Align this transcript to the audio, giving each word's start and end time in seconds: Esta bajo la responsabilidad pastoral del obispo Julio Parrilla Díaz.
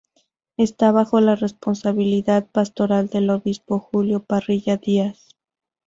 Esta 0.57 0.91
bajo 0.91 1.21
la 1.21 1.35
responsabilidad 1.35 2.47
pastoral 2.51 3.07
del 3.09 3.29
obispo 3.29 3.77
Julio 3.77 4.23
Parrilla 4.23 4.77
Díaz. 4.77 5.35